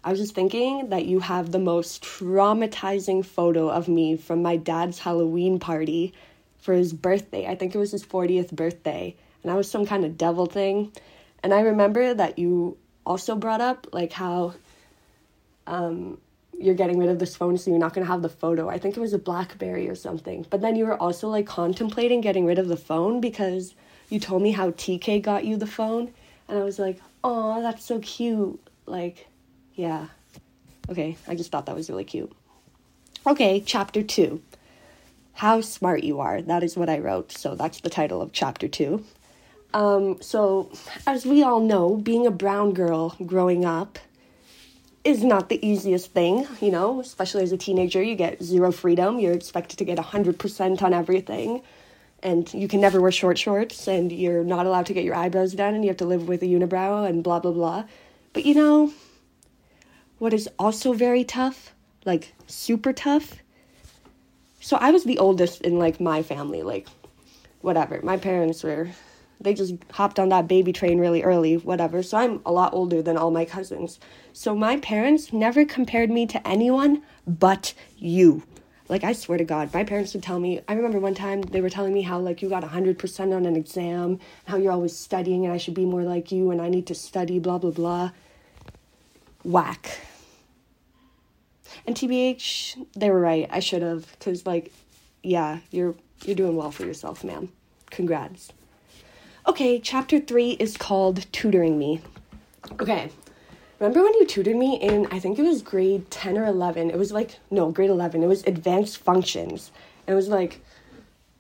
I 0.04 0.10
was 0.10 0.20
just 0.20 0.34
thinking 0.34 0.90
that 0.90 1.06
you 1.06 1.20
have 1.20 1.52
the 1.52 1.60
most 1.60 2.04
traumatizing 2.04 3.24
photo 3.24 3.70
of 3.70 3.88
me 3.88 4.18
from 4.18 4.42
my 4.42 4.58
dad's 4.58 4.98
Halloween 4.98 5.60
party 5.60 6.14
for 6.60 6.74
his 6.74 6.92
birthday. 6.94 7.48
I 7.48 7.56
think 7.56 7.76
it 7.76 7.78
was 7.78 7.92
his 7.92 8.04
40th 8.04 8.52
birthday. 8.52 9.16
And 9.44 9.52
I 9.52 9.56
was 9.56 9.70
some 9.70 9.86
kind 9.86 10.06
of 10.06 10.18
devil 10.18 10.48
thing. 10.48 10.92
And 11.44 11.54
I 11.54 11.62
remember 11.62 12.14
that 12.14 12.40
you 12.40 12.78
also 13.06 13.36
brought 13.36 13.62
up 13.62 13.88
like 13.92 14.12
how 14.12 14.54
um, 15.68 16.20
you're 16.58 16.76
getting 16.76 16.98
rid 16.98 17.10
of 17.10 17.20
this 17.20 17.36
phone, 17.36 17.58
so 17.58 17.70
you're 17.70 17.80
not 17.80 17.94
gonna 17.94 18.08
have 18.08 18.22
the 18.22 18.30
photo. 18.30 18.70
I 18.70 18.80
think 18.80 18.98
it 18.98 19.00
was 19.00 19.14
a 19.14 19.20
Blackberry 19.20 19.88
or 19.88 19.96
something. 19.96 20.46
But 20.50 20.62
then 20.62 20.76
you 20.76 20.86
were 20.86 20.98
also 20.98 21.28
like 21.28 21.46
contemplating 21.46 22.22
getting 22.22 22.46
rid 22.46 22.60
of 22.60 22.68
the 22.68 22.78
phone 22.78 23.22
because 23.22 23.76
you 24.12 24.20
told 24.20 24.42
me 24.42 24.52
how 24.52 24.72
TK 24.72 25.22
got 25.22 25.46
you 25.46 25.58
the 25.58 25.68
phone, 25.68 26.14
and 26.48 26.60
I 26.60 26.64
was 26.64 26.78
like, 26.80 27.00
oh, 27.24 27.62
that's 27.62 27.84
so 27.84 28.00
cute. 28.00 28.60
Like, 28.86 29.28
yeah. 29.76 30.08
Okay, 30.90 31.18
I 31.28 31.36
just 31.36 31.52
thought 31.52 31.66
that 31.68 31.76
was 31.76 31.90
really 31.90 32.04
cute. 32.04 32.32
Okay, 33.26 33.62
chapter 33.62 34.04
two. 34.04 34.42
How 35.34 35.62
smart 35.62 36.04
you 36.04 36.20
are. 36.20 36.42
That 36.42 36.64
is 36.64 36.76
what 36.76 36.90
I 36.90 37.00
wrote. 37.00 37.32
So 37.32 37.56
that's 37.56 37.80
the 37.80 37.90
title 37.90 38.22
of 38.22 38.34
chapter 38.34 38.68
two. 38.68 39.06
Um, 39.74 40.22
so, 40.22 40.72
as 41.08 41.26
we 41.26 41.44
all 41.44 41.62
know, 41.62 41.96
being 41.96 42.28
a 42.28 42.32
brown 42.32 42.74
girl 42.74 43.16
growing 43.26 43.64
up 43.64 43.98
is 45.04 45.24
not 45.24 45.50
the 45.50 45.66
easiest 45.66 46.12
thing, 46.12 46.46
you 46.60 46.72
know, 46.72 47.00
especially 47.00 47.44
as 47.44 47.52
a 47.52 47.58
teenager. 47.58 48.04
You 48.04 48.16
get 48.16 48.44
zero 48.44 48.72
freedom. 48.72 49.20
You're 49.20 49.34
expected 49.34 49.80
to 49.80 49.86
get 49.86 49.98
100% 49.98 50.82
on 50.82 50.94
everything. 50.94 51.62
And 52.24 52.54
you 52.54 52.68
can 52.68 52.82
never 52.82 53.02
wear 53.02 53.12
short 53.12 53.38
shorts, 53.38 53.88
and 53.88 54.12
you're 54.12 54.44
not 54.44 54.66
allowed 54.66 54.86
to 54.88 54.94
get 54.94 55.04
your 55.04 55.16
eyebrows 55.16 55.54
done, 55.54 55.74
and 55.74 55.84
you 55.84 55.90
have 55.90 55.98
to 55.98 56.06
live 56.06 56.28
with 56.28 56.44
a 56.44 56.46
unibrow, 56.46 57.08
and 57.08 57.24
blah, 57.24 57.40
blah, 57.40 57.52
blah. 57.52 57.86
But 58.34 58.46
you 58.46 58.54
know, 58.54 58.94
what 60.20 60.34
is 60.34 60.48
also 60.60 60.94
very 60.94 61.24
tough, 61.24 61.74
like 62.06 62.34
super 62.48 62.94
tough? 62.94 63.38
So 64.60 64.78
I 64.78 64.92
was 64.92 65.04
the 65.04 65.18
oldest 65.18 65.62
in 65.62 65.80
like 65.80 66.00
my 66.00 66.22
family, 66.22 66.62
like 66.62 66.88
whatever. 67.62 68.00
My 68.04 68.18
parents 68.18 68.64
were 68.64 68.90
they 69.42 69.54
just 69.54 69.74
hopped 69.92 70.20
on 70.20 70.30
that 70.30 70.48
baby 70.48 70.72
train 70.72 71.00
really 71.00 71.24
early, 71.24 71.58
whatever. 71.58 72.04
So 72.04 72.18
I'm 72.18 72.42
a 72.46 72.52
lot 72.52 72.74
older 72.74 73.02
than 73.02 73.18
all 73.18 73.32
my 73.32 73.46
cousins. 73.46 74.00
So 74.34 74.56
my 74.56 74.78
parents 74.78 75.34
never 75.34 75.66
compared 75.66 76.12
me 76.12 76.26
to 76.28 76.48
anyone 76.48 77.02
but 77.26 77.74
you. 77.98 78.44
Like 78.92 79.06
I 79.06 79.14
swear 79.14 79.38
to 79.38 79.46
God, 79.46 79.74
my 79.74 79.86
parents 79.86 80.14
would 80.14 80.22
tell 80.22 80.38
me. 80.38 80.60
I 80.68 80.74
remember 80.74 81.00
one 81.00 81.16
time 81.16 81.44
they 81.44 81.62
were 81.62 81.70
telling 81.70 81.94
me 81.94 82.02
how 82.02 82.20
like 82.20 82.42
you 82.42 82.50
got 82.50 82.62
100% 82.62 83.34
on 83.34 83.46
an 83.46 83.56
exam, 83.56 84.20
how 84.44 84.58
you're 84.58 84.74
always 84.74 84.94
studying 84.94 85.46
and 85.46 85.54
I 85.54 85.58
should 85.58 85.76
be 85.76 85.86
more 85.86 86.04
like 86.04 86.30
you 86.30 86.52
and 86.52 86.62
I 86.62 86.68
need 86.68 86.88
to 86.88 86.94
study 86.94 87.40
blah 87.40 87.58
blah 87.58 87.72
blah. 87.72 88.12
Whack. 89.46 90.02
And 91.88 91.96
TBH, 91.96 92.86
they 92.94 93.10
were 93.10 93.22
right. 93.22 93.48
I 93.50 93.62
should 93.62 93.82
have 93.82 94.20
cuz 94.20 94.46
like 94.46 94.74
yeah, 95.24 95.60
you're 95.72 95.96
you're 96.26 96.36
doing 96.36 96.58
well 96.58 96.72
for 96.72 96.86
yourself, 96.86 97.24
ma'am. 97.24 97.48
Congrats. 97.92 98.52
Okay, 99.48 99.80
chapter 99.80 100.20
3 100.20 100.52
is 100.60 100.76
called 100.76 101.32
Tutoring 101.32 101.80
Me. 101.80 102.02
Okay. 102.82 103.10
Remember 103.82 104.04
when 104.04 104.14
you 104.14 104.28
tutored 104.28 104.58
me 104.58 104.76
in 104.76 105.08
I 105.08 105.18
think 105.18 105.40
it 105.40 105.42
was 105.42 105.64
grade 105.64 106.12
10 106.12 106.38
or 106.38 106.46
11. 106.46 106.92
It 106.92 107.00
was 107.00 107.12
like 107.12 107.40
no, 107.50 107.72
grade 107.72 107.90
11. 107.90 108.22
It 108.22 108.28
was 108.28 108.44
advanced 108.44 109.00
functions. 109.00 109.72
It 110.06 110.14
was 110.14 110.28
like 110.28 110.64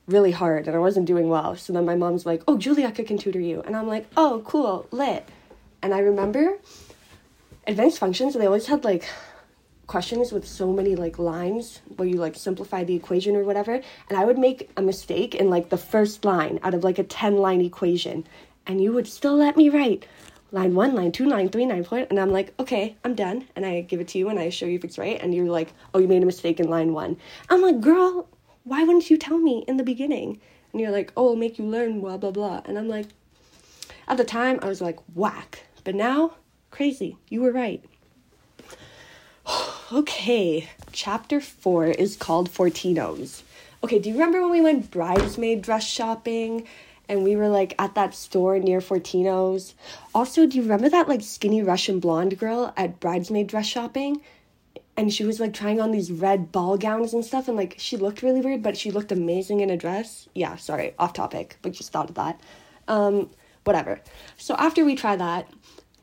really 0.07 0.31
hard 0.31 0.65
and 0.65 0.75
I 0.75 0.79
wasn't 0.79 1.05
doing 1.05 1.29
well. 1.29 1.55
So 1.55 1.71
then 1.71 1.85
my 1.85 1.93
mom's 1.93 2.25
like, 2.25 2.41
"Oh, 2.47 2.57
Juliaka 2.57 3.05
can 3.05 3.19
tutor 3.19 3.39
you." 3.39 3.61
And 3.61 3.75
I'm 3.77 3.85
like, 3.85 4.07
"Oh, 4.17 4.41
cool, 4.43 4.87
lit." 4.89 5.29
And 5.83 5.93
I 5.93 5.99
remember 5.99 6.57
advanced 7.67 7.99
functions, 7.99 8.33
they 8.33 8.47
always 8.47 8.65
had 8.65 8.83
like 8.83 9.07
questions 9.85 10.31
with 10.31 10.47
so 10.47 10.73
many 10.73 10.95
like 10.95 11.19
lines 11.19 11.81
where 11.95 12.07
you 12.07 12.15
like 12.15 12.33
simplify 12.35 12.83
the 12.83 12.95
equation 12.95 13.35
or 13.35 13.43
whatever 13.43 13.73
and 14.09 14.17
i 14.17 14.23
would 14.23 14.37
make 14.37 14.71
a 14.77 14.81
mistake 14.81 15.35
in 15.35 15.49
like 15.49 15.67
the 15.67 15.77
first 15.77 16.23
line 16.23 16.57
out 16.63 16.73
of 16.73 16.81
like 16.81 16.97
a 16.97 17.03
10 17.03 17.35
line 17.35 17.59
equation 17.59 18.25
and 18.65 18.81
you 18.81 18.93
would 18.93 19.05
still 19.05 19.35
let 19.35 19.57
me 19.57 19.67
write 19.67 20.05
line 20.51 20.75
one 20.75 20.93
line 20.93 21.11
two 21.11 21.25
line 21.25 21.49
three 21.49 21.65
nine 21.65 21.83
four 21.83 21.99
and 22.09 22.19
i'm 22.19 22.31
like 22.31 22.53
okay 22.59 22.95
i'm 23.03 23.15
done. 23.15 23.47
And 23.55 23.65
i 23.65 23.81
give 23.81 23.99
it 23.99 24.07
to 24.09 24.17
you 24.17 24.29
and 24.29 24.37
i 24.39 24.49
show 24.49 24.65
you 24.65 24.75
if 24.75 24.83
it's 24.83 24.97
right 24.97 25.19
and 25.21 25.33
you're 25.33 25.49
like 25.49 25.73
oh 25.93 25.99
you 25.99 26.07
made 26.07 26.23
a 26.23 26.25
mistake 26.25 26.59
in 26.59 26.69
line 26.69 26.93
one. 26.93 27.17
I'm 27.49 27.61
like 27.61 27.79
girl 27.81 28.27
why 28.63 28.83
wouldn't 28.83 29.09
you 29.09 29.17
tell 29.17 29.37
me 29.37 29.63
in 29.67 29.77
the 29.77 29.83
beginning? 29.83 30.39
And 30.71 30.81
you're 30.81 30.91
like 30.91 31.11
oh 31.15 31.29
I'll 31.29 31.35
make 31.35 31.57
you 31.57 31.65
learn 31.65 32.01
blah 32.01 32.17
blah 32.17 32.31
blah. 32.31 32.61
And 32.65 32.77
i'm 32.77 32.87
like 32.87 33.07
at 34.07 34.17
the 34.17 34.23
time 34.23 34.59
i 34.61 34.67
was 34.67 34.81
like 34.81 34.99
whack. 35.15 35.63
But 35.83 35.95
now 35.95 36.35
crazy 36.69 37.17
you 37.29 37.41
were 37.41 37.51
right. 37.51 37.83
Okay, 39.93 40.69
chapter 40.93 41.41
four 41.41 41.87
is 41.87 42.15
called 42.15 42.49
Fortinos. 42.49 43.41
Okay, 43.83 43.99
do 43.99 44.07
you 44.07 44.15
remember 44.15 44.41
when 44.41 44.51
we 44.51 44.61
went 44.61 44.89
bridesmaid 44.89 45.61
dress 45.61 45.85
shopping 45.85 46.65
and 47.11 47.23
we 47.23 47.35
were 47.35 47.49
like 47.49 47.75
at 47.77 47.93
that 47.95 48.15
store 48.15 48.57
near 48.57 48.79
Fortinos? 48.79 49.73
Also, 50.15 50.47
do 50.47 50.55
you 50.55 50.63
remember 50.63 50.89
that 50.89 51.09
like 51.09 51.21
skinny 51.21 51.61
Russian 51.61 51.99
blonde 51.99 52.39
girl 52.39 52.73
at 52.77 53.01
bridesmaid 53.01 53.47
dress 53.47 53.67
shopping? 53.67 54.21
And 54.95 55.13
she 55.13 55.25
was 55.25 55.39
like 55.39 55.53
trying 55.53 55.81
on 55.81 55.91
these 55.91 56.09
red 56.09 56.51
ball 56.53 56.77
gowns 56.77 57.13
and 57.13 57.23
stuff, 57.25 57.47
and 57.47 57.57
like 57.57 57.75
she 57.77 57.97
looked 57.97 58.21
really 58.21 58.39
weird, 58.39 58.63
but 58.63 58.77
she 58.77 58.91
looked 58.91 59.11
amazing 59.11 59.59
in 59.59 59.69
a 59.69 59.77
dress. 59.77 60.29
Yeah, 60.33 60.55
sorry, 60.55 60.93
off 60.97 61.11
topic, 61.11 61.57
but 61.61 61.73
just 61.73 61.91
thought 61.91 62.09
of 62.09 62.15
that. 62.15 62.39
Um, 62.87 63.29
whatever. 63.65 63.99
So 64.37 64.55
after 64.55 64.85
we 64.85 64.95
tried 64.95 65.19
that, 65.19 65.49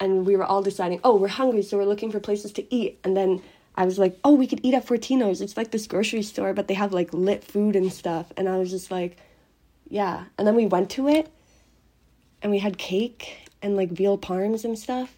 and 0.01 0.27
we 0.27 0.37
were 0.37 0.44
all 0.44 0.62
deciding, 0.62 1.01
oh, 1.05 1.16
we're 1.16 1.29
hungry, 1.29 1.62
so 1.62 1.79
we're 1.79 1.85
looking 1.85 2.12
for 2.12 2.21
places 2.21 2.53
to 2.53 2.75
eat, 2.75 2.99
and 3.03 3.16
then 3.16 3.42
I 3.77 3.85
was 3.85 3.99
like, 3.99 4.18
oh, 4.25 4.35
we 4.35 4.47
could 4.47 4.61
eat 4.62 4.75
at 4.75 4.87
Fortino's. 4.87 5.40
It's 5.40 5.57
like 5.57 5.71
this 5.71 5.87
grocery 5.87 6.23
store, 6.23 6.53
but 6.53 6.68
they 6.68 6.75
have 6.75 6.92
like 6.92 7.14
lit 7.14 7.44
food 7.44 7.77
and 7.77 7.92
stuff. 7.92 8.33
And 8.37 8.49
I 8.49 8.59
was 8.59 8.71
just 8.71 8.90
like, 8.90 9.16
yeah. 9.88 10.24
And 10.37 10.46
then 10.46 10.55
we 10.55 10.66
went 10.66 10.90
to 10.90 11.09
it 11.09 11.31
and 12.42 12.53
we 12.53 12.59
had 12.59 12.79
cake 12.79 13.48
and 13.62 13.77
like 13.77 13.90
veal 13.90 14.18
parms 14.18 14.64
and 14.64 14.79
stuff. 14.79 15.14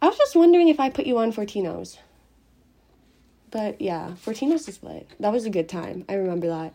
I 0.00 0.08
was 0.08 0.18
just 0.18 0.34
wondering 0.34 0.68
if 0.68 0.80
I 0.80 0.90
put 0.90 1.06
you 1.06 1.18
on 1.18 1.32
Fortino's. 1.32 1.98
But 3.50 3.80
yeah, 3.80 4.14
Fortino's 4.24 4.66
is 4.68 4.82
lit. 4.82 5.08
That 5.20 5.32
was 5.32 5.44
a 5.44 5.50
good 5.50 5.68
time. 5.68 6.04
I 6.08 6.14
remember 6.14 6.48
that. 6.48 6.74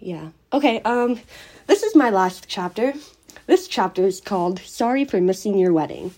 Yeah. 0.00 0.30
Okay, 0.52 0.80
um 0.82 1.20
this 1.66 1.82
is 1.82 1.94
my 1.94 2.10
last 2.10 2.46
chapter. 2.48 2.94
This 3.46 3.68
chapter 3.68 4.04
is 4.04 4.20
called 4.20 4.58
Sorry 4.60 5.04
for 5.04 5.20
Missing 5.20 5.58
Your 5.58 5.72
Wedding. 5.72 6.14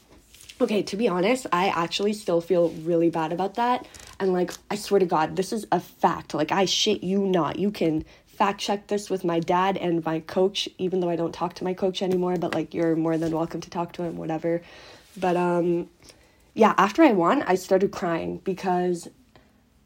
Okay, 0.59 0.83
to 0.85 0.97
be 0.97 1.07
honest, 1.07 1.47
I 1.53 1.69
actually 1.69 2.15
still 2.15 2.41
feel 2.41 2.71
really 2.71 3.11
bad 3.11 3.33
about 3.33 3.55
that. 3.55 3.87
And 4.19 4.33
like, 4.33 4.53
I 4.71 4.77
swear 4.77 5.01
to 5.01 5.07
God, 5.07 5.37
this 5.37 5.53
is 5.53 5.67
a 5.71 5.81
fact. 5.81 6.33
Like, 6.33 6.51
I 6.51 6.65
shit 6.65 7.05
you 7.05 7.27
not. 7.27 7.59
You 7.59 7.71
can 7.71 8.07
fact 8.37 8.61
check 8.61 8.87
this 8.87 9.11
with 9.11 9.25
my 9.25 9.41
dad 9.41 9.77
and 9.77 10.05
my 10.05 10.21
coach, 10.21 10.69
even 10.79 11.01
though 11.01 11.11
I 11.11 11.17
don't 11.17 11.33
talk 11.35 11.55
to 11.55 11.65
my 11.65 11.75
coach 11.75 12.03
anymore, 12.03 12.37
but 12.37 12.55
like, 12.55 12.75
you're 12.75 12.97
more 12.97 13.19
than 13.19 13.33
welcome 13.33 13.61
to 13.63 13.71
talk 13.71 13.93
to 13.95 14.03
him, 14.03 14.17
whatever. 14.17 14.63
But, 15.17 15.37
um, 15.37 15.89
yeah, 16.55 16.75
after 16.79 17.03
I 17.03 17.13
won, 17.13 17.43
I 17.43 17.55
started 17.57 17.91
crying 17.91 18.41
because. 18.45 19.09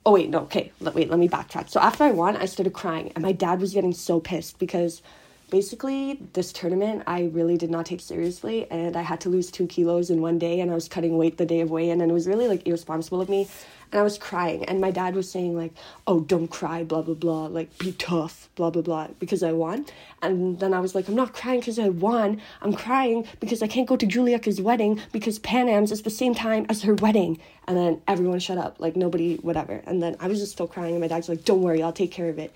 Oh, 0.07 0.13
wait, 0.13 0.31
no, 0.31 0.41
okay, 0.41 0.73
let, 0.81 0.95
wait, 0.95 1.11
let 1.11 1.19
me 1.19 1.29
backtrack. 1.29 1.69
So 1.69 1.79
after 1.79 2.05
I 2.05 2.11
won, 2.11 2.35
I 2.35 2.47
started 2.47 2.73
crying, 2.73 3.13
and 3.15 3.23
my 3.23 3.33
dad 3.33 3.61
was 3.61 3.75
getting 3.75 3.93
so 3.93 4.19
pissed 4.19 4.59
because 4.59 5.03
basically 5.51 6.19
this 6.33 6.53
tournament 6.53 7.03
i 7.07 7.25
really 7.33 7.57
did 7.57 7.71
not 7.71 7.87
take 7.87 8.01
seriously 8.01 8.71
and 8.71 8.97
i 8.97 9.03
had 9.03 9.21
to 9.21 9.29
lose 9.29 9.51
two 9.51 9.67
kilos 9.67 10.11
in 10.11 10.21
one 10.21 10.39
day 10.39 10.61
and 10.61 10.71
i 10.71 10.75
was 10.75 10.89
cutting 10.89 11.17
weight 11.19 11.37
the 11.37 11.47
day 11.47 11.61
of 11.61 11.71
weigh-in 11.71 12.01
and 12.01 12.11
it 12.11 12.15
was 12.15 12.27
really 12.27 12.49
like 12.49 12.67
irresponsible 12.67 13.21
of 13.21 13.29
me 13.29 13.49
and 13.93 14.01
i 14.01 14.03
was 14.03 14.19
crying 14.19 14.65
and 14.65 14.81
my 14.81 14.91
dad 14.91 15.15
was 15.15 15.31
saying 15.31 15.57
like 15.57 15.73
oh 16.07 16.21
don't 16.21 16.49
cry 16.49 16.85
blah 16.85 17.03
blah 17.03 17.15
blah 17.15 17.47
like 17.47 17.77
be 17.79 17.93
tough 17.93 18.49
blah 18.55 18.71
blah 18.71 18.83
blah 18.83 19.09
because 19.19 19.43
i 19.43 19.53
won. 19.53 19.87
And 20.23 20.61
then 20.61 20.75
i 20.75 20.81
was 20.81 20.95
like 20.95 21.09
i'm 21.09 21.15
not 21.15 21.33
crying 21.33 21.61
because 21.61 21.79
i 21.79 21.89
won. 21.89 22.41
I'm 22.61 22.75
crying 22.75 23.27
because 23.41 23.63
i 23.63 23.67
can't 23.67 23.89
go 23.89 23.97
to 23.97 24.07
julia's 24.07 24.61
wedding 24.61 25.01
because 25.13 25.39
pan 25.39 25.69
am's 25.69 25.93
is 25.93 26.03
the 26.03 26.11
same 26.11 26.35
time 26.35 26.67
as 26.69 26.83
her 26.83 26.95
wedding. 26.95 27.39
And 27.67 27.77
then 27.77 28.03
everyone 28.07 28.41
shut 28.41 28.59
up 28.59 28.81
like 28.81 28.97
nobody 28.97 29.37
whatever. 29.37 29.83
And 29.87 30.03
then 30.03 30.17
i 30.21 30.29
was 30.29 30.41
just 30.41 30.53
still 30.53 30.69
crying 30.69 30.93
and 30.93 31.01
my 31.01 31.09
dad's 31.09 31.29
like 31.29 31.45
don't 31.45 31.63
worry 31.63 31.83
i'll 31.83 31.93
take 31.93 32.13
care 32.13 32.29
of 32.29 32.39
it 32.39 32.53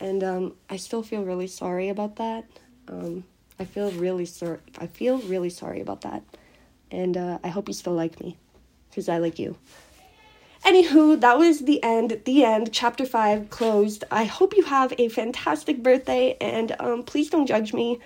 and 0.00 0.22
um, 0.24 0.54
I 0.68 0.76
still 0.76 1.02
feel 1.02 1.24
really 1.24 1.46
sorry 1.46 1.88
about 1.88 2.16
that. 2.16 2.44
Um, 2.88 3.24
I 3.58 3.64
feel 3.64 3.90
really 3.92 4.26
sorry. 4.26 4.58
I 4.78 4.86
feel 4.86 5.18
really 5.18 5.50
sorry 5.50 5.80
about 5.80 6.02
that, 6.02 6.22
and 6.90 7.16
uh, 7.16 7.38
I 7.42 7.48
hope 7.48 7.68
you 7.68 7.74
still 7.74 7.94
like 7.94 8.20
me, 8.20 8.36
because 8.90 9.08
I 9.08 9.18
like 9.18 9.38
you. 9.38 9.56
Anywho, 10.64 11.20
that 11.20 11.36
was 11.38 11.60
the 11.60 11.82
end. 11.82 12.22
The 12.24 12.44
end. 12.44 12.72
Chapter 12.72 13.04
five 13.04 13.50
closed. 13.50 14.04
I 14.10 14.24
hope 14.24 14.56
you 14.56 14.64
have 14.64 14.94
a 14.98 15.08
fantastic 15.08 15.82
birthday, 15.82 16.36
and 16.40 16.74
um, 16.80 17.02
please 17.02 17.30
don't 17.30 17.46
judge 17.46 17.74
me. 17.74 18.00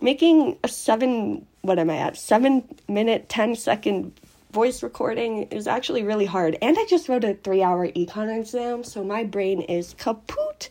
Making 0.00 0.58
a 0.64 0.68
seven. 0.68 1.46
What 1.62 1.78
am 1.78 1.90
I 1.90 1.96
at? 1.96 2.16
Seven 2.16 2.64
minute, 2.88 3.28
ten 3.28 3.54
second 3.56 4.12
voice 4.52 4.82
recording 4.82 5.44
is 5.44 5.66
actually 5.66 6.02
really 6.02 6.26
hard. 6.26 6.56
And 6.60 6.76
I 6.78 6.84
just 6.86 7.08
wrote 7.08 7.24
a 7.24 7.34
three 7.34 7.62
hour 7.62 7.88
econ 7.88 8.38
exam, 8.38 8.84
so 8.84 9.02
my 9.02 9.24
brain 9.24 9.62
is 9.62 9.94
kaput. 9.94 10.68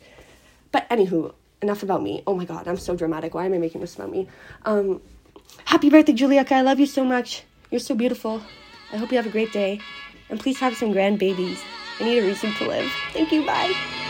But 0.71 0.89
anywho, 0.89 1.33
enough 1.61 1.83
about 1.83 2.01
me. 2.01 2.23
Oh 2.25 2.35
my 2.35 2.45
god, 2.45 2.67
I'm 2.67 2.77
so 2.77 2.95
dramatic. 2.95 3.33
Why 3.33 3.45
am 3.45 3.53
I 3.53 3.57
making 3.57 3.81
this 3.81 3.95
about 3.95 4.11
me? 4.11 4.27
Um, 4.65 5.01
happy 5.65 5.89
birthday, 5.89 6.13
Juliaka. 6.13 6.53
I 6.53 6.61
love 6.61 6.79
you 6.79 6.85
so 6.85 7.03
much. 7.03 7.43
You're 7.69 7.79
so 7.79 7.95
beautiful. 7.95 8.41
I 8.91 8.97
hope 8.97 9.11
you 9.11 9.17
have 9.17 9.27
a 9.27 9.31
great 9.31 9.53
day. 9.53 9.79
And 10.29 10.39
please 10.39 10.59
have 10.59 10.75
some 10.75 10.93
grandbabies. 10.93 11.59
I 11.99 12.05
need 12.05 12.19
a 12.19 12.23
reason 12.23 12.53
to 12.53 12.67
live. 12.67 12.91
Thank 13.13 13.31
you. 13.31 13.45
Bye. 13.45 14.00